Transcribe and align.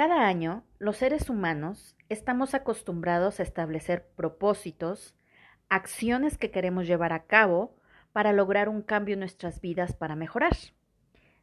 Cada 0.00 0.26
año, 0.26 0.64
los 0.78 0.96
seres 0.96 1.28
humanos 1.28 1.94
estamos 2.08 2.54
acostumbrados 2.54 3.38
a 3.38 3.42
establecer 3.42 4.08
propósitos, 4.16 5.14
acciones 5.68 6.38
que 6.38 6.50
queremos 6.50 6.86
llevar 6.86 7.12
a 7.12 7.26
cabo 7.26 7.76
para 8.14 8.32
lograr 8.32 8.70
un 8.70 8.80
cambio 8.80 9.12
en 9.12 9.20
nuestras 9.20 9.60
vidas 9.60 9.92
para 9.92 10.16
mejorar. 10.16 10.56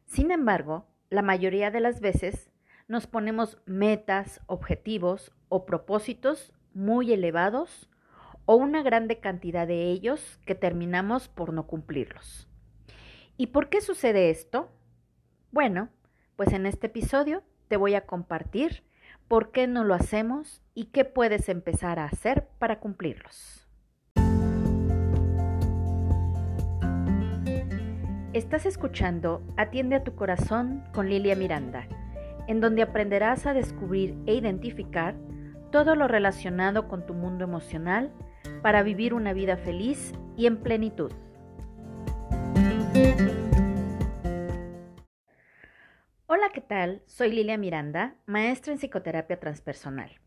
Sin 0.06 0.32
embargo, 0.32 0.88
la 1.08 1.22
mayoría 1.22 1.70
de 1.70 1.78
las 1.78 2.00
veces 2.00 2.50
nos 2.88 3.06
ponemos 3.06 3.62
metas, 3.64 4.40
objetivos 4.46 5.30
o 5.48 5.64
propósitos 5.64 6.52
muy 6.74 7.12
elevados 7.12 7.88
o 8.44 8.56
una 8.56 8.82
grande 8.82 9.20
cantidad 9.20 9.68
de 9.68 9.84
ellos 9.84 10.40
que 10.46 10.56
terminamos 10.56 11.28
por 11.28 11.52
no 11.52 11.68
cumplirlos. 11.68 12.48
¿Y 13.36 13.46
por 13.46 13.68
qué 13.68 13.80
sucede 13.80 14.30
esto? 14.30 14.68
Bueno, 15.52 15.90
pues 16.34 16.52
en 16.52 16.66
este 16.66 16.88
episodio 16.88 17.44
te 17.68 17.76
voy 17.76 17.94
a 17.94 18.06
compartir 18.06 18.82
por 19.28 19.52
qué 19.52 19.66
no 19.66 19.84
lo 19.84 19.94
hacemos 19.94 20.62
y 20.74 20.86
qué 20.86 21.04
puedes 21.04 21.48
empezar 21.48 21.98
a 21.98 22.06
hacer 22.06 22.48
para 22.58 22.80
cumplirlos. 22.80 23.68
Estás 28.32 28.66
escuchando 28.66 29.42
Atiende 29.56 29.96
a 29.96 30.04
tu 30.04 30.14
corazón 30.14 30.84
con 30.92 31.08
Lilia 31.08 31.34
Miranda, 31.34 31.86
en 32.46 32.60
donde 32.60 32.82
aprenderás 32.82 33.46
a 33.46 33.52
descubrir 33.52 34.16
e 34.26 34.34
identificar 34.34 35.14
todo 35.70 35.94
lo 35.94 36.08
relacionado 36.08 36.88
con 36.88 37.04
tu 37.04 37.14
mundo 37.14 37.44
emocional 37.44 38.12
para 38.62 38.82
vivir 38.82 39.12
una 39.12 39.32
vida 39.32 39.56
feliz 39.56 40.12
y 40.36 40.46
en 40.46 40.58
plenitud. 40.58 41.12
Hola, 46.48 46.54
¿qué 46.54 46.66
tal? 46.66 47.02
Soy 47.04 47.30
Lilia 47.30 47.58
Miranda, 47.58 48.14
maestra 48.24 48.72
en 48.72 48.78
psicoterapia 48.78 49.38
transpersonal. 49.38 50.18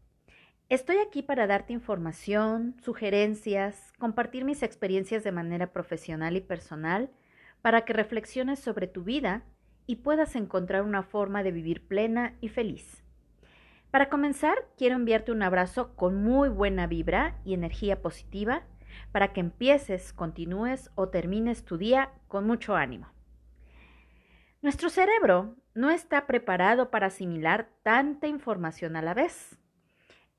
Estoy 0.69 0.97
aquí 0.97 1.23
para 1.23 1.47
darte 1.47 1.73
información, 1.73 2.75
sugerencias, 2.79 3.91
compartir 3.97 4.45
mis 4.45 4.61
experiencias 4.61 5.23
de 5.23 5.31
manera 5.31 5.73
profesional 5.73 6.37
y 6.37 6.41
personal 6.41 7.09
para 7.63 7.85
que 7.85 7.93
reflexiones 7.93 8.59
sobre 8.59 8.85
tu 8.85 9.03
vida 9.03 9.45
y 9.87 9.95
puedas 9.95 10.35
encontrar 10.35 10.83
una 10.83 11.01
forma 11.01 11.41
de 11.41 11.53
vivir 11.53 11.87
plena 11.87 12.35
y 12.39 12.49
feliz. 12.49 13.03
Para 13.89 14.07
comenzar, 14.09 14.59
quiero 14.77 14.97
enviarte 14.97 15.31
un 15.31 15.41
abrazo 15.41 15.95
con 15.95 16.21
muy 16.21 16.49
buena 16.49 16.85
vibra 16.85 17.39
y 17.45 17.55
energía 17.55 18.03
positiva 18.03 18.61
para 19.11 19.33
que 19.33 19.39
empieces, 19.39 20.13
continúes 20.13 20.91
o 20.93 21.09
termines 21.09 21.65
tu 21.65 21.79
día 21.79 22.11
con 22.27 22.45
mucho 22.45 22.75
ánimo. 22.75 23.07
Nuestro 24.61 24.91
cerebro 24.91 25.55
no 25.73 25.89
está 25.89 26.27
preparado 26.27 26.91
para 26.91 27.07
asimilar 27.07 27.71
tanta 27.81 28.27
información 28.27 28.95
a 28.95 29.01
la 29.01 29.15
vez. 29.15 29.57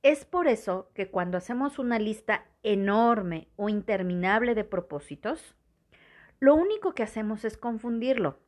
Es 0.05 0.25
por 0.25 0.47
eso 0.47 0.93
que 0.95 1.11
cuando 1.11 1.39
hacemos 1.39 1.81
una 1.81 1.99
lista 1.99 2.47
enorme 2.63 3.49
o 3.57 3.69
interminable 3.69 4.55
de 4.55 4.63
propósitos, 4.63 5.57
lo 6.39 6.55
único 6.55 6.95
que 6.95 7.03
hacemos 7.03 7.45
es 7.45 7.57
confundirlo. 7.57 8.39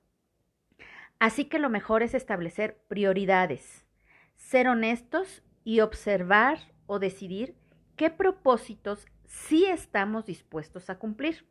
Así 1.19 1.47
que 1.47 1.59
lo 1.59 1.71
mejor 1.71 2.05
es 2.05 2.15
establecer 2.15 2.79
prioridades, 2.87 3.85
ser 4.37 4.69
honestos 4.69 5.43
y 5.65 5.81
observar 5.81 6.59
o 6.87 7.01
decidir 7.01 7.57
qué 7.97 8.11
propósitos 8.11 9.09
sí 9.25 9.67
estamos 9.67 10.25
dispuestos 10.25 10.89
a 10.89 11.01
cumplir. 11.01 11.49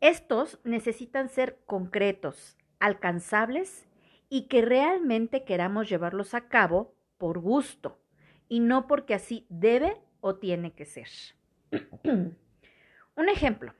Estos 0.00 0.60
necesitan 0.64 1.28
ser 1.28 1.60
concretos, 1.66 2.56
alcanzables 2.82 3.86
y 4.28 4.48
que 4.48 4.60
realmente 4.60 5.44
queramos 5.44 5.88
llevarlos 5.88 6.34
a 6.34 6.48
cabo 6.48 6.96
por 7.16 7.38
gusto 7.38 8.00
y 8.48 8.58
no 8.58 8.88
porque 8.88 9.14
así 9.14 9.46
debe 9.48 10.00
o 10.20 10.34
tiene 10.34 10.72
que 10.72 10.84
ser. 10.84 11.08
Un 13.16 13.28
ejemplo. 13.28 13.72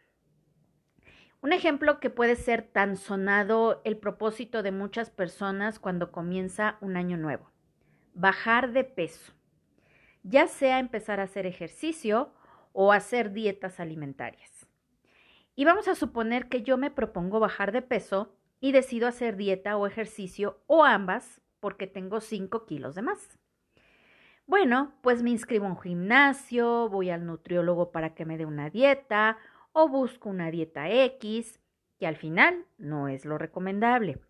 Un 1.41 1.52
ejemplo 1.52 1.98
que 1.98 2.10
puede 2.10 2.36
ser 2.36 2.62
tan 2.62 2.96
sonado 2.96 3.82
el 3.84 3.96
propósito 3.96 4.62
de 4.62 4.70
muchas 4.70 5.10
personas 5.10 5.80
cuando 5.80 6.12
comienza 6.12 6.76
un 6.80 6.96
año 6.96 7.16
nuevo. 7.16 7.50
Bajar 8.14 8.72
de 8.72 8.84
peso. 8.84 9.32
Ya 10.22 10.46
sea 10.46 10.78
empezar 10.78 11.18
a 11.18 11.24
hacer 11.24 11.46
ejercicio 11.46 12.32
o 12.72 12.92
hacer 12.92 13.32
dietas 13.32 13.80
alimentarias. 13.80 14.68
Y 15.56 15.64
vamos 15.64 15.88
a 15.88 15.96
suponer 15.96 16.48
que 16.48 16.62
yo 16.62 16.78
me 16.78 16.92
propongo 16.92 17.41
bajar 17.41 17.72
de 17.72 17.82
peso 17.82 18.36
y 18.62 18.70
decido 18.70 19.08
hacer 19.08 19.36
dieta 19.36 19.76
o 19.76 19.88
ejercicio 19.88 20.62
o 20.68 20.84
ambas 20.84 21.42
porque 21.58 21.88
tengo 21.88 22.20
5 22.20 22.64
kilos 22.64 22.94
de 22.94 23.02
más. 23.02 23.38
Bueno, 24.46 24.94
pues 25.02 25.22
me 25.22 25.30
inscribo 25.30 25.66
a 25.66 25.70
un 25.70 25.80
gimnasio, 25.80 26.88
voy 26.88 27.10
al 27.10 27.26
nutriólogo 27.26 27.90
para 27.90 28.14
que 28.14 28.24
me 28.24 28.38
dé 28.38 28.46
una 28.46 28.70
dieta 28.70 29.36
o 29.72 29.88
busco 29.88 30.28
una 30.28 30.52
dieta 30.52 30.88
X, 30.88 31.60
que 31.98 32.06
al 32.06 32.14
final 32.16 32.64
no 32.78 33.08
es 33.08 33.24
lo 33.24 33.36
recomendable. 33.36 34.20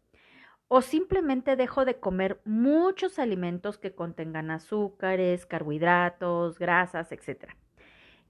O 0.66 0.80
simplemente 0.80 1.54
dejo 1.54 1.84
de 1.84 2.00
comer 2.00 2.40
muchos 2.46 3.18
alimentos 3.18 3.76
que 3.76 3.94
contengan 3.94 4.50
azúcares, 4.50 5.44
carbohidratos, 5.44 6.58
grasas, 6.58 7.12
etc. 7.12 7.50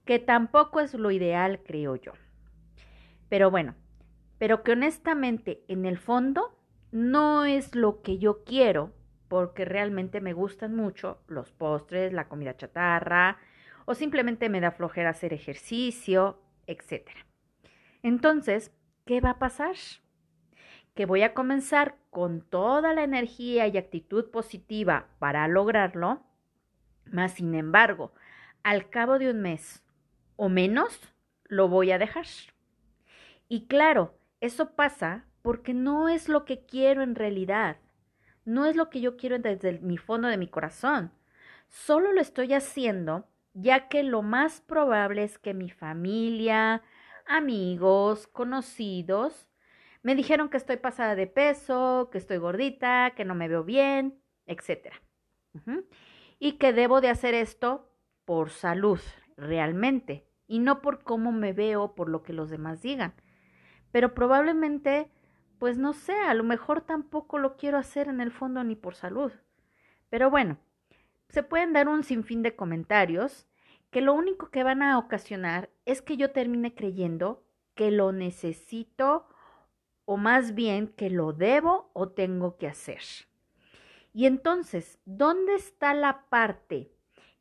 Que 0.03 0.19
tampoco 0.19 0.81
es 0.81 0.93
lo 0.95 1.11
ideal, 1.11 1.61
creo 1.63 1.95
yo. 1.95 2.11
Pero 3.29 3.49
bueno, 3.49 3.75
pero 4.43 4.61
que 4.61 4.73
honestamente 4.73 5.63
en 5.69 5.85
el 5.85 5.97
fondo 5.97 6.53
no 6.91 7.45
es 7.45 7.75
lo 7.75 8.01
que 8.01 8.17
yo 8.17 8.43
quiero, 8.43 8.91
porque 9.29 9.63
realmente 9.63 10.19
me 10.19 10.33
gustan 10.33 10.75
mucho 10.75 11.21
los 11.27 11.53
postres, 11.53 12.11
la 12.11 12.27
comida 12.27 12.57
chatarra, 12.57 13.37
o 13.85 13.95
simplemente 13.95 14.49
me 14.49 14.59
da 14.59 14.71
flojera 14.71 15.11
hacer 15.11 15.31
ejercicio, 15.31 16.41
etc. 16.67 17.09
Entonces, 18.01 18.73
¿qué 19.05 19.21
va 19.21 19.29
a 19.29 19.39
pasar? 19.39 19.77
Que 20.93 21.05
voy 21.05 21.21
a 21.21 21.33
comenzar 21.33 21.95
con 22.09 22.41
toda 22.41 22.93
la 22.93 23.03
energía 23.05 23.67
y 23.67 23.77
actitud 23.77 24.29
positiva 24.29 25.07
para 25.19 25.47
lograrlo, 25.47 26.21
más 27.05 27.31
sin 27.31 27.55
embargo, 27.55 28.11
al 28.61 28.89
cabo 28.89 29.19
de 29.19 29.31
un 29.31 29.41
mes 29.41 29.85
o 30.35 30.49
menos, 30.49 30.99
lo 31.45 31.69
voy 31.69 31.91
a 31.93 31.97
dejar. 31.97 32.25
Y 33.47 33.67
claro, 33.67 34.17
eso 34.43 34.75
pasa 34.75 35.25
porque 35.41 35.73
no 35.73 36.09
es 36.09 36.27
lo 36.27 36.43
que 36.43 36.65
quiero 36.65 37.01
en 37.01 37.15
realidad. 37.15 37.77
No 38.43 38.65
es 38.65 38.75
lo 38.75 38.89
que 38.89 38.99
yo 38.99 39.15
quiero 39.15 39.39
desde 39.39 39.79
mi 39.79 39.97
fondo 39.97 40.27
de 40.27 40.37
mi 40.37 40.47
corazón. 40.47 41.13
Solo 41.69 42.11
lo 42.11 42.19
estoy 42.19 42.53
haciendo 42.53 43.25
ya 43.53 43.87
que 43.87 44.03
lo 44.03 44.21
más 44.21 44.59
probable 44.59 45.23
es 45.23 45.37
que 45.37 45.53
mi 45.53 45.69
familia, 45.69 46.81
amigos, 47.25 48.27
conocidos, 48.27 49.47
me 50.01 50.13
dijeron 50.13 50.49
que 50.49 50.57
estoy 50.57 50.75
pasada 50.75 51.15
de 51.15 51.27
peso, 51.27 52.09
que 52.11 52.17
estoy 52.17 52.37
gordita, 52.37 53.13
que 53.15 53.23
no 53.23 53.35
me 53.35 53.47
veo 53.47 53.63
bien, 53.63 54.21
etc. 54.45 54.93
Y 56.37 56.53
que 56.53 56.73
debo 56.73 56.99
de 56.99 57.09
hacer 57.09 57.33
esto 57.33 57.89
por 58.25 58.49
salud, 58.49 58.99
realmente, 59.37 60.27
y 60.47 60.59
no 60.59 60.81
por 60.81 61.03
cómo 61.03 61.31
me 61.31 61.53
veo, 61.53 61.95
por 61.95 62.09
lo 62.09 62.23
que 62.23 62.33
los 62.33 62.49
demás 62.49 62.81
digan 62.81 63.13
pero 63.93 64.15
probablemente, 64.15 65.11
pues 65.59 65.77
no 65.77 65.93
sé, 65.93 66.15
a 66.15 66.33
lo 66.33 66.43
mejor 66.43 66.81
tampoco 66.81 67.37
lo 67.37 67.57
quiero 67.57 67.77
hacer 67.77 68.07
en 68.07 68.21
el 68.21 68.31
fondo 68.31 68.63
ni 68.63 68.75
por 68.75 68.95
salud. 68.95 69.31
Pero 70.09 70.31
bueno, 70.31 70.57
se 71.29 71.43
pueden 71.43 71.73
dar 71.73 71.87
un 71.87 72.03
sinfín 72.03 72.41
de 72.41 72.55
comentarios 72.55 73.47
que 73.91 74.01
lo 74.01 74.15
único 74.15 74.49
que 74.49 74.63
van 74.63 74.81
a 74.81 74.97
ocasionar 74.97 75.69
es 75.85 76.01
que 76.01 76.17
yo 76.17 76.31
termine 76.31 76.73
creyendo 76.73 77.45
que 77.75 77.91
lo 77.91 78.11
necesito 78.11 79.27
o 80.05 80.17
más 80.17 80.55
bien 80.55 80.87
que 80.87 81.11
lo 81.11 81.31
debo 81.31 81.91
o 81.93 82.09
tengo 82.09 82.57
que 82.57 82.67
hacer. 82.67 83.01
Y 84.11 84.25
entonces, 84.25 84.97
¿dónde 85.05 85.53
está 85.53 85.93
la 85.93 86.25
parte 86.29 86.91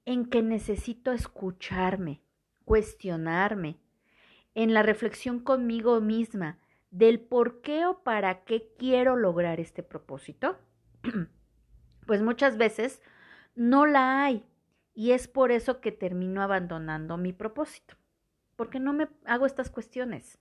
en 0.04 0.26
que 0.26 0.42
necesito 0.42 1.12
escucharme, 1.12 2.20
cuestionarme, 2.66 3.78
en 4.54 4.74
la 4.74 4.82
reflexión 4.82 5.40
conmigo 5.40 6.00
misma 6.00 6.58
del 6.90 7.20
por 7.20 7.62
qué 7.62 7.86
o 7.86 8.02
para 8.02 8.44
qué 8.44 8.70
quiero 8.78 9.16
lograr 9.16 9.60
este 9.60 9.82
propósito, 9.82 10.58
pues 12.06 12.22
muchas 12.22 12.58
veces 12.58 13.00
no 13.54 13.86
la 13.86 14.24
hay 14.24 14.44
y 14.94 15.12
es 15.12 15.26
por 15.26 15.52
eso 15.52 15.80
que 15.80 15.90
termino 15.90 16.42
abandonando 16.42 17.16
mi 17.16 17.32
propósito, 17.32 17.96
porque 18.56 18.78
no 18.78 18.92
me 18.92 19.08
hago 19.24 19.46
estas 19.46 19.70
cuestiones, 19.70 20.38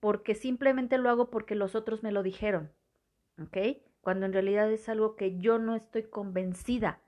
porque 0.00 0.34
simplemente 0.34 0.98
lo 0.98 1.10
hago 1.10 1.30
porque 1.30 1.54
los 1.54 1.74
otros 1.74 2.02
me 2.02 2.12
lo 2.12 2.22
dijeron, 2.22 2.72
¿ok? 3.40 3.56
Cuando 4.00 4.26
en 4.26 4.32
realidad 4.32 4.70
es 4.70 4.88
algo 4.88 5.16
que 5.16 5.38
yo 5.38 5.58
no 5.58 5.76
estoy 5.76 6.02
convencida 6.02 7.00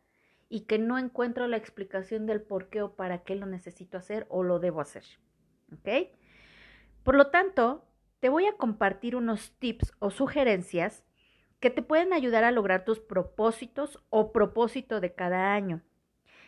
y 0.48 0.60
que 0.60 0.78
no 0.78 0.96
encuentro 0.96 1.48
la 1.48 1.56
explicación 1.56 2.26
del 2.26 2.40
por 2.40 2.68
qué 2.68 2.82
o 2.82 2.94
para 2.94 3.24
qué 3.24 3.34
lo 3.34 3.46
necesito 3.46 3.98
hacer 3.98 4.26
o 4.28 4.44
lo 4.44 4.60
debo 4.60 4.80
hacer, 4.80 5.04
¿ok? 5.72 6.08
Por 7.06 7.14
lo 7.14 7.28
tanto, 7.28 7.88
te 8.18 8.28
voy 8.28 8.46
a 8.46 8.56
compartir 8.56 9.14
unos 9.14 9.56
tips 9.60 9.92
o 10.00 10.10
sugerencias 10.10 11.04
que 11.60 11.70
te 11.70 11.80
pueden 11.80 12.12
ayudar 12.12 12.42
a 12.42 12.50
lograr 12.50 12.84
tus 12.84 12.98
propósitos 12.98 14.04
o 14.10 14.32
propósito 14.32 15.00
de 15.00 15.14
cada 15.14 15.54
año. 15.54 15.82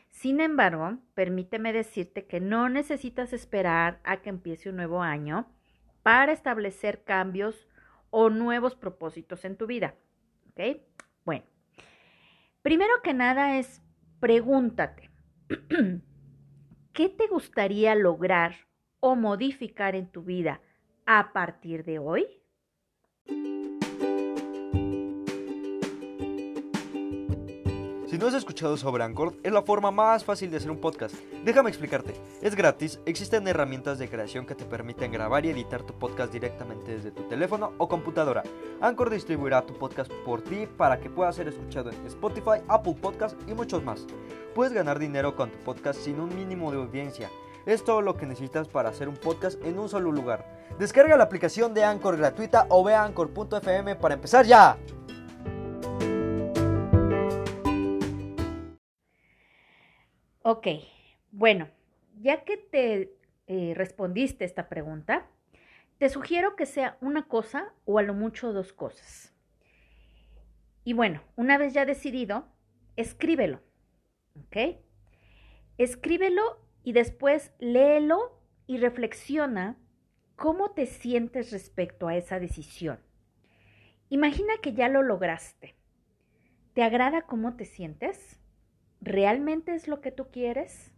Sin 0.09 0.41
embargo, 0.41 0.99
permíteme 1.15 1.73
decirte 1.73 2.27
que 2.27 2.41
no 2.41 2.69
necesitas 2.69 3.33
esperar 3.33 4.01
a 4.03 4.21
que 4.21 4.31
empiece 4.31 4.71
un 4.71 4.75
nuevo 4.75 5.01
año 5.01 5.49
para 6.03 6.33
establecer 6.33 7.05
cambios 7.05 7.69
o 8.11 8.29
nuevos 8.29 8.75
propósitos 8.75 9.45
en 9.45 9.57
tu 9.57 9.69
vida. 9.69 9.95
¿Ok? 10.51 10.81
Bueno, 11.25 11.45
primero 12.63 12.95
que 13.05 13.15
nada 13.15 13.59
es 13.59 13.81
pregúntate, 14.19 15.09
¿qué 16.93 17.09
te 17.09 17.29
gustaría 17.29 17.95
lograr 17.95 18.68
o 19.01 19.15
modificar 19.17 19.95
en 19.95 20.09
tu 20.09 20.23
vida 20.23 20.61
a 21.07 21.33
partir 21.33 21.85
de 21.85 21.99
hoy? 21.99 22.27
Si 28.09 28.17
no 28.17 28.27
has 28.27 28.33
escuchado 28.33 28.79
sobre 28.79 29.05
Anchor, 29.05 29.35
es 29.43 29.53
la 29.53 29.61
forma 29.61 29.91
más 29.91 30.25
fácil 30.25 30.51
de 30.51 30.57
hacer 30.57 30.71
un 30.71 30.81
podcast. 30.81 31.15
Déjame 31.45 31.69
explicarte. 31.69 32.15
Es 32.41 32.57
gratis, 32.57 32.99
existen 33.05 33.47
herramientas 33.47 33.99
de 33.99 34.09
creación 34.09 34.47
que 34.47 34.55
te 34.55 34.65
permiten 34.65 35.13
grabar 35.13 35.45
y 35.45 35.51
editar 35.51 35.83
tu 35.83 35.93
podcast 35.93 36.33
directamente 36.33 36.97
desde 36.97 37.11
tu 37.11 37.25
teléfono 37.25 37.75
o 37.77 37.87
computadora. 37.87 38.43
Anchor 38.81 39.11
distribuirá 39.11 39.67
tu 39.67 39.75
podcast 39.75 40.11
por 40.25 40.41
ti 40.41 40.67
para 40.67 40.99
que 40.99 41.11
pueda 41.11 41.31
ser 41.33 41.49
escuchado 41.49 41.91
en 41.91 42.07
Spotify, 42.07 42.63
Apple 42.69 42.97
Podcast 42.99 43.39
y 43.47 43.53
muchos 43.53 43.85
más. 43.85 44.07
Puedes 44.55 44.73
ganar 44.73 44.99
dinero 44.99 45.37
con 45.37 45.51
tu 45.51 45.59
podcast 45.59 46.01
sin 46.01 46.19
un 46.19 46.35
mínimo 46.35 46.73
de 46.73 46.79
audiencia. 46.79 47.29
Es 47.69 47.85
todo 47.85 48.01
lo 48.01 48.17
que 48.17 48.25
necesitas 48.25 48.67
para 48.67 48.89
hacer 48.89 49.11
un 49.11 49.19
podcast 49.19 49.63
en 49.63 49.79
un 49.79 49.91
solo 49.91 50.11
lugar. 50.11 50.43
Descarga 50.79 51.19
la 51.19 51.25
aplicación 51.25 51.75
de 51.75 51.85
Anchor 51.85 52.17
gratuita 52.17 52.65
o 52.71 52.83
ve 52.83 52.95
a 52.95 53.05
anchor.fm 53.05 53.95
para 53.97 54.15
empezar 54.15 54.47
ya. 54.47 54.79
Ok, 60.41 60.67
bueno, 61.31 61.69
ya 62.19 62.43
que 62.43 62.57
te 62.57 63.15
eh, 63.49 63.75
respondiste 63.77 64.47
esta 64.47 64.71
pregunta, 64.71 65.27
te 65.99 66.09
sugiero 66.09 66.57
que 66.57 66.65
sea 66.65 66.97
una 67.03 67.29
cosa 67.29 67.75
o 67.85 67.99
a 67.99 68.03
lo 68.03 68.15
mucho 68.15 68.55
dos 68.55 68.73
cosas. 68.73 69.35
Y 70.85 70.95
bueno, 70.95 71.21
una 71.37 71.59
vez 71.59 71.75
ya 71.75 71.85
decidido, 71.85 72.47
escríbelo, 72.97 73.61
¿ok? 74.47 74.79
Escríbelo 75.77 76.67
y 76.89 76.93
después 76.93 77.53
léelo 77.59 78.41
y 78.67 78.79
reflexiona 78.79 79.77
cómo 80.37 80.71
te 80.71 80.87
sientes 80.87 81.53
respecto 81.53 82.09
a 82.09 82.17
esa 82.17 82.41
decisión. 82.41 82.99
Imagina 84.09 84.55
que 84.63 84.73
ya 84.73 84.89
lo 84.89 85.03
lograste. 85.03 85.75
¿Te 86.73 86.83
agrada 86.83 87.27
cómo 87.27 87.57
te 87.57 87.67
sientes? 87.67 88.41
¿Realmente 89.03 89.75
es 89.75 89.87
lo 89.87 90.01
que 90.01 90.13
tú 90.13 90.31
quieres? 90.31 90.95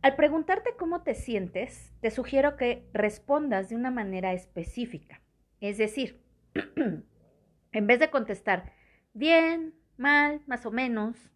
Al 0.00 0.16
preguntarte 0.16 0.74
cómo 0.76 1.04
te 1.04 1.14
sientes, 1.14 1.92
te 2.00 2.10
sugiero 2.10 2.56
que 2.56 2.84
respondas 2.92 3.68
de 3.68 3.76
una 3.76 3.92
manera 3.92 4.32
específica. 4.32 5.20
Es 5.60 5.78
decir, 5.78 6.24
en 7.72 7.86
vez 7.86 8.00
de 8.00 8.10
contestar 8.10 8.72
bien, 9.14 9.76
mal, 9.96 10.42
más 10.48 10.66
o 10.66 10.72
menos, 10.72 11.30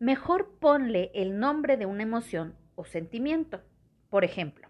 mejor 0.00 0.58
ponle 0.58 1.12
el 1.14 1.38
nombre 1.38 1.76
de 1.76 1.86
una 1.86 2.02
emoción 2.02 2.58
o 2.80 2.84
sentimiento. 2.84 3.60
Por 4.08 4.24
ejemplo, 4.24 4.68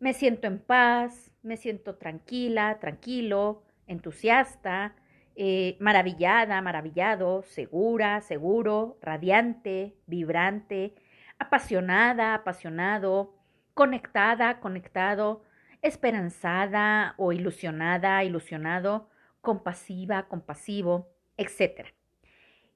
me 0.00 0.12
siento 0.12 0.48
en 0.48 0.58
paz, 0.58 1.30
me 1.42 1.56
siento 1.56 1.94
tranquila, 1.94 2.78
tranquilo, 2.80 3.62
entusiasta, 3.86 4.96
eh, 5.36 5.76
maravillada, 5.78 6.60
maravillado, 6.60 7.42
segura, 7.42 8.20
seguro, 8.20 8.98
radiante, 9.00 9.94
vibrante, 10.06 10.94
apasionada, 11.38 12.34
apasionado, 12.34 13.34
conectada, 13.74 14.60
conectado, 14.60 15.44
esperanzada 15.80 17.14
o 17.16 17.32
ilusionada, 17.32 18.22
ilusionado, 18.24 19.08
compasiva, 19.40 20.28
compasivo, 20.28 21.08
etc. 21.36 21.86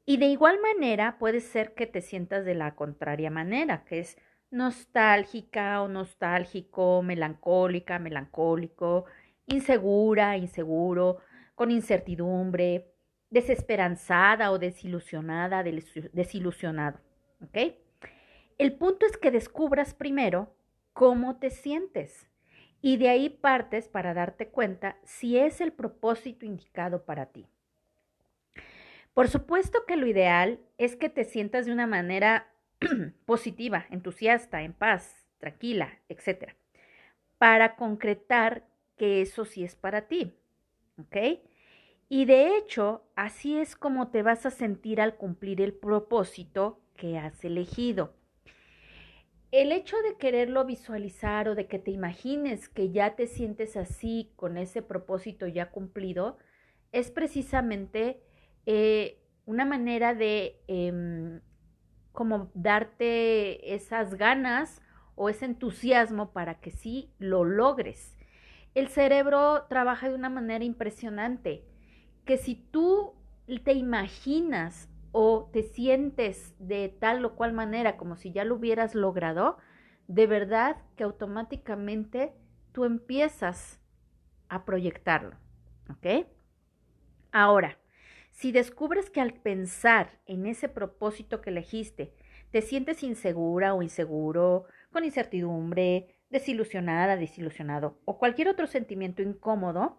Y 0.04 0.18
de 0.18 0.26
igual 0.26 0.58
manera 0.60 1.18
puede 1.18 1.40
ser 1.40 1.74
que 1.74 1.86
te 1.86 2.00
sientas 2.00 2.44
de 2.44 2.54
la 2.54 2.76
contraria 2.76 3.30
manera, 3.30 3.84
que 3.84 3.98
es 3.98 4.16
nostálgica 4.50 5.82
o 5.82 5.88
nostálgico, 5.88 7.02
melancólica, 7.02 7.98
melancólico, 7.98 9.06
insegura, 9.46 10.36
inseguro, 10.36 11.18
con 11.54 11.70
incertidumbre, 11.70 12.92
desesperanzada 13.30 14.50
o 14.50 14.58
desilusionada, 14.58 15.62
desilusionado. 15.62 17.00
¿Ok? 17.42 17.74
El 18.58 18.74
punto 18.74 19.04
es 19.06 19.16
que 19.16 19.30
descubras 19.30 19.94
primero 19.94 20.54
cómo 20.92 21.38
te 21.38 21.50
sientes 21.50 22.26
y 22.80 22.96
de 22.96 23.08
ahí 23.08 23.28
partes 23.28 23.88
para 23.88 24.14
darte 24.14 24.48
cuenta 24.48 24.96
si 25.04 25.38
es 25.38 25.60
el 25.60 25.72
propósito 25.72 26.46
indicado 26.46 27.04
para 27.04 27.26
ti. 27.26 27.46
Por 29.12 29.28
supuesto 29.28 29.84
que 29.86 29.96
lo 29.96 30.06
ideal 30.06 30.60
es 30.78 30.94
que 30.96 31.08
te 31.08 31.24
sientas 31.24 31.66
de 31.66 31.72
una 31.72 31.86
manera 31.86 32.52
positiva, 33.26 33.86
entusiasta, 33.90 34.62
en 34.62 34.72
paz, 34.72 35.26
tranquila, 35.38 35.98
etc. 36.08 36.54
Para 37.38 37.76
concretar 37.76 38.66
que 38.96 39.22
eso 39.22 39.44
sí 39.44 39.64
es 39.64 39.74
para 39.74 40.08
ti. 40.08 40.34
¿ok? 40.98 41.40
Y 42.08 42.24
de 42.24 42.56
hecho, 42.56 43.02
así 43.16 43.58
es 43.58 43.74
como 43.76 44.08
te 44.08 44.22
vas 44.22 44.46
a 44.46 44.50
sentir 44.50 45.00
al 45.00 45.16
cumplir 45.16 45.60
el 45.60 45.74
propósito 45.74 46.80
que 46.96 47.18
has 47.18 47.44
elegido. 47.44 48.14
El 49.50 49.72
hecho 49.72 49.96
de 50.02 50.16
quererlo 50.16 50.64
visualizar 50.64 51.48
o 51.48 51.54
de 51.54 51.66
que 51.66 51.78
te 51.78 51.90
imagines 51.90 52.68
que 52.68 52.90
ya 52.90 53.16
te 53.16 53.26
sientes 53.26 53.76
así 53.76 54.32
con 54.36 54.56
ese 54.56 54.82
propósito 54.82 55.46
ya 55.46 55.70
cumplido, 55.70 56.38
es 56.92 57.10
precisamente 57.10 58.20
eh, 58.66 59.18
una 59.44 59.64
manera 59.64 60.14
de 60.14 60.60
em, 60.66 61.40
como 62.16 62.50
darte 62.54 63.76
esas 63.76 64.16
ganas 64.16 64.82
o 65.14 65.28
ese 65.28 65.44
entusiasmo 65.44 66.32
para 66.32 66.56
que 66.56 66.72
sí 66.72 67.12
lo 67.20 67.44
logres 67.44 68.16
el 68.76 68.88
cerebro 68.88 69.64
trabaja 69.70 70.10
de 70.10 70.14
una 70.14 70.28
manera 70.28 70.62
impresionante, 70.62 71.64
que 72.26 72.36
si 72.36 72.56
tú 72.56 73.14
te 73.64 73.72
imaginas 73.72 74.90
o 75.12 75.48
te 75.50 75.62
sientes 75.62 76.54
de 76.58 76.90
tal 76.90 77.24
o 77.24 77.36
cual 77.36 77.54
manera 77.54 77.96
como 77.96 78.16
si 78.16 78.32
ya 78.32 78.44
lo 78.44 78.56
hubieras 78.56 78.94
logrado, 78.94 79.56
de 80.08 80.26
verdad 80.26 80.76
que 80.94 81.04
automáticamente 81.04 82.34
tú 82.72 82.84
empiezas 82.84 83.80
a 84.50 84.66
proyectarlo, 84.66 85.36
¿ok? 85.88 86.26
Ahora, 87.32 87.78
si 88.36 88.52
descubres 88.52 89.08
que 89.08 89.22
al 89.22 89.32
pensar 89.32 90.20
en 90.26 90.44
ese 90.44 90.68
propósito 90.68 91.40
que 91.40 91.48
elegiste, 91.48 92.12
te 92.50 92.60
sientes 92.60 93.02
insegura 93.02 93.72
o 93.72 93.82
inseguro, 93.82 94.66
con 94.92 95.04
incertidumbre, 95.04 96.20
desilusionada, 96.28 97.16
desilusionado 97.16 97.98
o 98.04 98.18
cualquier 98.18 98.48
otro 98.48 98.66
sentimiento 98.66 99.22
incómodo, 99.22 99.96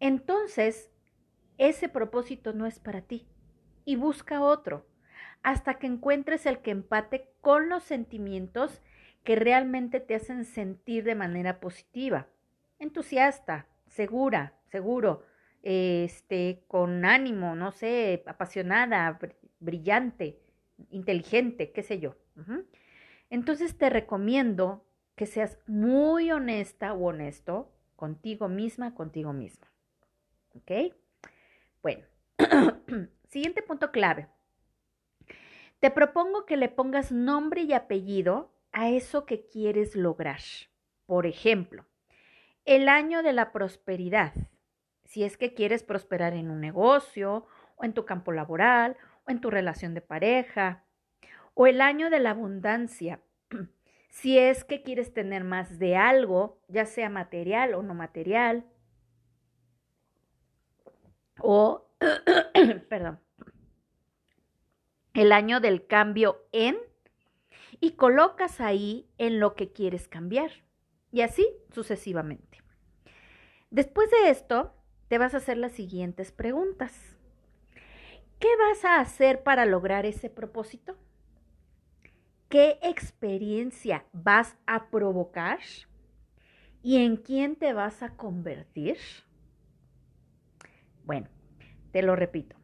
entonces 0.00 0.90
ese 1.58 1.90
propósito 1.90 2.54
no 2.54 2.64
es 2.64 2.78
para 2.78 3.02
ti 3.02 3.28
y 3.84 3.96
busca 3.96 4.40
otro 4.40 4.86
hasta 5.42 5.74
que 5.74 5.88
encuentres 5.88 6.46
el 6.46 6.60
que 6.60 6.70
empate 6.70 7.28
con 7.42 7.68
los 7.68 7.82
sentimientos 7.82 8.80
que 9.24 9.36
realmente 9.36 10.00
te 10.00 10.14
hacen 10.14 10.46
sentir 10.46 11.04
de 11.04 11.14
manera 11.14 11.60
positiva, 11.60 12.28
entusiasta, 12.78 13.66
segura, 13.88 14.54
seguro, 14.70 15.26
este, 15.62 16.64
con 16.68 17.04
ánimo, 17.04 17.54
no 17.54 17.72
sé, 17.72 18.22
apasionada, 18.26 19.18
brillante, 19.60 20.40
inteligente, 20.90 21.72
qué 21.72 21.82
sé 21.82 21.98
yo. 21.98 22.16
Entonces 23.30 23.76
te 23.76 23.90
recomiendo 23.90 24.84
que 25.16 25.26
seas 25.26 25.58
muy 25.66 26.30
honesta 26.30 26.94
o 26.94 27.08
honesto 27.08 27.72
contigo 27.96 28.48
misma, 28.48 28.94
contigo 28.94 29.32
misma. 29.32 29.66
¿Ok? 30.54 30.94
Bueno, 31.82 32.06
siguiente 33.28 33.62
punto 33.62 33.90
clave. 33.90 34.28
Te 35.80 35.90
propongo 35.90 36.46
que 36.46 36.56
le 36.56 36.68
pongas 36.68 37.12
nombre 37.12 37.62
y 37.62 37.72
apellido 37.72 38.52
a 38.72 38.90
eso 38.90 39.26
que 39.26 39.46
quieres 39.46 39.94
lograr. 39.94 40.40
Por 41.06 41.26
ejemplo, 41.26 41.86
el 42.64 42.88
año 42.88 43.22
de 43.22 43.32
la 43.32 43.52
prosperidad. 43.52 44.34
Si 45.08 45.24
es 45.24 45.38
que 45.38 45.54
quieres 45.54 45.82
prosperar 45.82 46.34
en 46.34 46.50
un 46.50 46.60
negocio, 46.60 47.46
o 47.76 47.84
en 47.84 47.94
tu 47.94 48.04
campo 48.04 48.30
laboral, 48.30 48.98
o 49.26 49.30
en 49.30 49.40
tu 49.40 49.48
relación 49.48 49.94
de 49.94 50.02
pareja. 50.02 50.84
O 51.54 51.66
el 51.66 51.80
año 51.80 52.10
de 52.10 52.20
la 52.20 52.30
abundancia 52.30 53.22
si 54.10 54.38
es 54.38 54.64
que 54.64 54.82
quieres 54.82 55.14
tener 55.14 55.44
más 55.44 55.78
de 55.78 55.96
algo, 55.96 56.60
ya 56.68 56.84
sea 56.84 57.08
material 57.08 57.72
o 57.72 57.82
no 57.82 57.94
material, 57.94 58.66
o 61.40 61.88
perdón, 62.90 63.18
el 65.14 65.32
año 65.32 65.60
del 65.60 65.86
cambio 65.86 66.46
en 66.52 66.76
y 67.80 67.92
colocas 67.92 68.60
ahí 68.60 69.08
en 69.16 69.40
lo 69.40 69.54
que 69.54 69.72
quieres 69.72 70.06
cambiar. 70.06 70.50
Y 71.12 71.22
así 71.22 71.48
sucesivamente. 71.70 72.62
Después 73.70 74.10
de 74.10 74.28
esto, 74.28 74.77
te 75.08 75.18
vas 75.18 75.34
a 75.34 75.38
hacer 75.38 75.56
las 75.56 75.72
siguientes 75.72 76.32
preguntas. 76.32 77.16
¿Qué 78.38 78.48
vas 78.56 78.84
a 78.84 79.00
hacer 79.00 79.42
para 79.42 79.66
lograr 79.66 80.06
ese 80.06 80.30
propósito? 80.30 80.96
¿Qué 82.48 82.78
experiencia 82.82 84.04
vas 84.12 84.56
a 84.66 84.90
provocar? 84.90 85.58
¿Y 86.82 87.04
en 87.04 87.16
quién 87.16 87.56
te 87.56 87.72
vas 87.72 88.02
a 88.02 88.16
convertir? 88.16 88.96
Bueno, 91.04 91.28
te 91.90 92.02
lo 92.02 92.14
repito. 92.14 92.56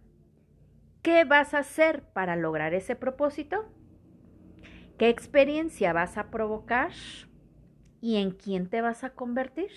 ¿Qué 1.03 1.25
vas 1.25 1.53
a 1.55 1.59
hacer 1.59 2.03
para 2.13 2.37
lograr 2.37 2.73
ese 2.73 2.95
propósito? 2.97 3.65
¿Qué 4.97 5.09
experiencia 5.09 5.93
vas 5.93 6.17
a 6.17 6.31
provocar? 6.31 6.93
¿Y 8.01 8.17
en 8.17 8.31
quién 8.31 8.69
te 8.69 8.81
vas 8.81 9.03
a 9.03 9.11
convertir? 9.11 9.71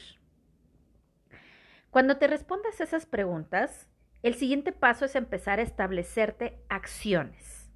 Cuando 1.90 2.18
te 2.18 2.28
respondas 2.28 2.82
esas 2.82 3.06
preguntas, 3.06 3.88
el 4.24 4.36
siguiente 4.36 4.72
paso 4.72 5.06
es 5.06 5.16
empezar 5.16 5.60
a 5.60 5.64
establecerte 5.64 6.60
acciones. 6.70 7.72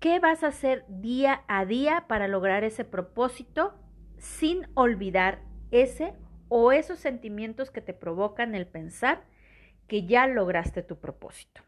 ¿Qué 0.00 0.18
vas 0.18 0.42
a 0.42 0.48
hacer 0.48 0.84
día 0.88 1.44
a 1.46 1.64
día 1.64 2.06
para 2.08 2.26
lograr 2.26 2.64
ese 2.64 2.84
propósito 2.84 3.74
sin 4.18 4.66
olvidar 4.74 5.42
ese 5.70 6.14
o 6.48 6.72
esos 6.72 6.98
sentimientos 6.98 7.70
que 7.70 7.80
te 7.80 7.94
provocan 7.94 8.54
el 8.54 8.66
pensar 8.66 9.24
que 9.86 10.06
ya 10.06 10.26
lograste 10.26 10.82
tu 10.82 10.98
propósito? 10.98 11.62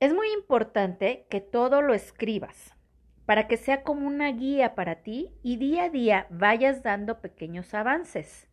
Es 0.00 0.12
muy 0.12 0.30
importante 0.32 1.26
que 1.30 1.40
todo 1.40 1.80
lo 1.80 1.94
escribas 1.94 2.74
para 3.24 3.46
que 3.46 3.56
sea 3.56 3.82
como 3.82 4.06
una 4.06 4.32
guía 4.32 4.74
para 4.74 4.96
ti 4.96 5.30
y 5.42 5.56
día 5.56 5.84
a 5.84 5.88
día 5.88 6.26
vayas 6.28 6.82
dando 6.82 7.20
pequeños 7.20 7.72
avances. 7.72 8.48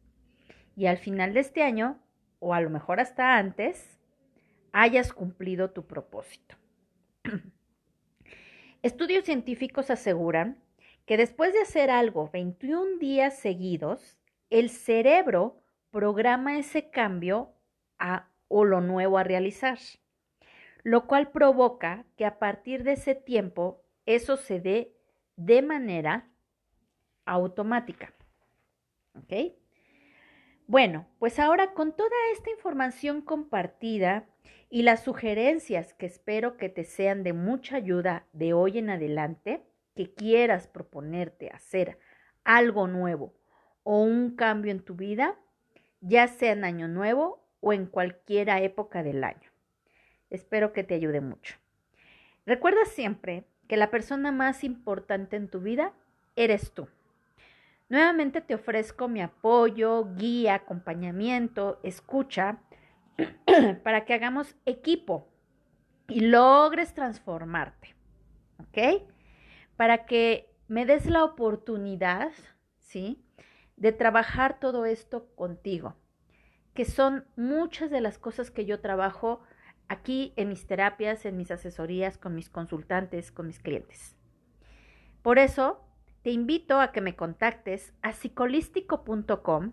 Y 0.80 0.88
al 0.88 0.98
final 0.98 1.34
de 1.34 1.42
este 1.42 1.62
año, 1.62 2.00
o 2.40 2.54
a 2.54 2.62
lo 2.62 2.70
mejor 2.70 3.02
hasta 3.02 3.36
antes, 3.36 4.00
hayas 4.72 5.12
cumplido 5.12 5.72
tu 5.72 5.86
propósito. 5.86 6.56
Estudios 8.82 9.26
científicos 9.26 9.90
aseguran 9.90 10.64
que 11.06 11.18
después 11.18 11.52
de 11.52 11.60
hacer 11.60 11.92
algo 11.92 12.30
21 12.32 12.98
días 12.98 13.38
seguidos, 13.38 14.18
el 14.50 14.70
cerebro 14.70 15.62
programa 15.92 16.58
ese 16.58 16.90
cambio 16.90 17.52
a, 17.98 18.30
o 18.48 18.64
lo 18.64 18.80
nuevo 18.80 19.18
a 19.18 19.26
realizar, 19.26 19.80
lo 20.84 21.08
cual 21.08 21.30
provoca 21.32 22.06
que 22.16 22.24
a 22.24 22.40
partir 22.40 22.86
de 22.86 22.94
ese 22.94 23.16
tiempo 23.16 23.84
eso 24.06 24.38
se 24.38 24.62
dé 24.62 24.96
de 25.36 25.62
manera 25.62 26.30
automática. 27.26 28.14
¿Ok? 29.14 29.59
Bueno, 30.70 31.08
pues 31.18 31.40
ahora 31.40 31.74
con 31.74 31.96
toda 31.96 32.16
esta 32.32 32.52
información 32.52 33.22
compartida 33.24 34.28
y 34.70 34.84
las 34.84 35.04
sugerencias 35.04 35.96
que 35.96 36.06
espero 36.06 36.58
que 36.58 36.70
te 36.70 36.84
sean 36.84 37.24
de 37.24 37.34
mucha 37.34 37.78
ayuda 37.78 38.28
de 38.34 38.54
hoy 38.54 38.78
en 38.78 38.92
adelante, 38.92 39.64
que 39.96 40.14
quieras 40.14 40.68
proponerte 40.68 41.50
hacer 41.50 41.98
algo 42.44 42.88
nuevo 42.88 43.34
o 43.82 44.04
un 44.04 44.36
cambio 44.36 44.72
en 44.72 44.82
tu 44.82 44.94
vida, 44.94 45.40
ya 46.02 46.28
sea 46.28 46.52
en 46.52 46.64
año 46.64 46.88
nuevo 46.88 47.44
o 47.62 47.74
en 47.74 47.88
cualquier 47.88 48.50
época 48.50 49.02
del 49.02 49.24
año. 49.24 49.50
Espero 50.30 50.72
que 50.72 50.84
te 50.84 50.94
ayude 50.94 51.20
mucho. 51.20 51.56
Recuerda 52.46 52.86
siempre 52.86 53.44
que 53.68 53.76
la 53.76 53.90
persona 53.90 54.32
más 54.32 54.64
importante 54.64 55.36
en 55.36 55.48
tu 55.48 55.62
vida 55.62 55.94
eres 56.36 56.74
tú. 56.74 56.88
Nuevamente 57.90 58.42
te 58.42 58.54
ofrezco 58.54 59.08
mi 59.08 59.20
apoyo, 59.20 60.14
guía, 60.16 60.54
acompañamiento, 60.54 61.80
escucha, 61.82 62.62
para 63.84 64.06
que 64.06 64.14
hagamos 64.14 64.56
equipo 64.66 65.28
y 66.08 66.22
logres 66.22 66.94
transformarte. 66.94 67.96
¿Ok? 68.60 69.08
Para 69.76 70.06
que 70.06 70.54
me 70.68 70.86
des 70.86 71.08
la 71.08 71.24
oportunidad, 71.24 72.32
¿sí? 72.78 73.26
De 73.76 73.92
trabajar 73.92 74.60
todo 74.60 74.86
esto 74.86 75.34
contigo, 75.36 75.96
que 76.76 76.86
son 76.86 77.26
muchas 77.36 77.90
de 77.90 78.02
las 78.02 78.20
cosas 78.20 78.52
que 78.52 78.66
yo 78.66 78.82
trabajo 78.82 79.42
aquí 79.88 80.34
en 80.36 80.50
mis 80.50 80.68
terapias, 80.68 81.26
en 81.26 81.38
mis 81.38 81.50
asesorías, 81.50 82.20
con 82.20 82.36
mis 82.36 82.50
consultantes, 82.50 83.32
con 83.32 83.48
mis 83.48 83.60
clientes. 83.60 84.16
Por 85.24 85.40
eso, 85.40 85.89
te 86.24 86.32
invito 86.32 86.80
a 86.80 86.92
que 86.92 87.02
me 87.02 87.16
contactes 87.16 87.94
a 88.02 88.14
psicolístico.com 88.14 89.72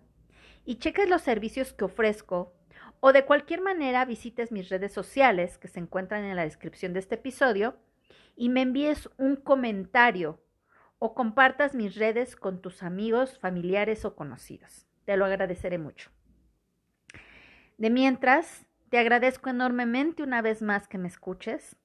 y 0.65 0.77
cheques 0.77 1.09
los 1.09 1.23
servicios 1.23 1.73
que 1.73 1.85
ofrezco 1.85 2.55
o 3.01 3.13
de 3.13 3.25
cualquier 3.25 3.61
manera 3.61 4.05
visites 4.05 4.53
mis 4.53 4.69
redes 4.69 4.93
sociales 4.93 5.59
que 5.59 5.69
se 5.69 5.81
encuentran 5.81 6.25
en 6.25 6.37
la 6.37 6.45
descripción 6.45 6.93
de 6.93 7.01
este 7.01 7.17
episodio 7.17 7.77
y 8.37 8.49
me 8.49 8.63
envíes 8.63 9.09
un 9.17 9.37
comentario 9.37 10.41
o 10.99 11.15
compartas 11.15 11.75
mis 11.75 11.95
redes 11.97 12.37
con 12.37 12.61
tus 12.63 12.83
amigos, 12.83 13.39
familiares 13.39 14.05
o 14.05 14.15
conocidos. 14.15 14.87
Te 15.05 15.17
lo 15.17 15.25
agradeceré 15.25 15.79
mucho. 15.79 16.11
De 17.77 17.91
mientras, 17.91 18.67
te 18.89 18.99
agradezco 18.99 19.51
enormemente 19.51 20.23
una 20.23 20.43
vez 20.43 20.63
más 20.63 20.89
que 20.89 20.99
me 20.99 21.09
escuches. 21.09 21.77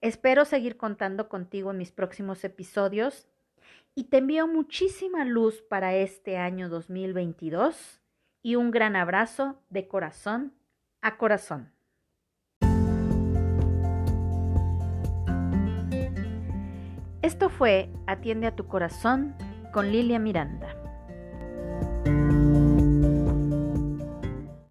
Espero 0.00 0.44
seguir 0.44 0.76
contando 0.76 1.28
contigo 1.28 1.70
en 1.70 1.78
mis 1.78 1.92
próximos 1.92 2.42
episodios 2.42 3.28
y 3.98 4.04
te 4.04 4.18
envío 4.18 4.46
muchísima 4.46 5.24
luz 5.24 5.60
para 5.60 5.96
este 5.96 6.36
año 6.36 6.68
2022 6.68 8.00
y 8.44 8.54
un 8.54 8.70
gran 8.70 8.94
abrazo 8.94 9.60
de 9.70 9.88
corazón 9.88 10.54
a 11.00 11.16
corazón. 11.16 11.72
Esto 17.22 17.48
fue 17.48 17.90
Atiende 18.06 18.46
a 18.46 18.54
tu 18.54 18.68
corazón 18.68 19.34
con 19.72 19.90
Lilia 19.90 20.20
Miranda. 20.20 20.87